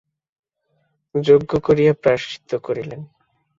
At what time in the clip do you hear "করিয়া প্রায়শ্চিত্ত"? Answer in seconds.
1.59-2.51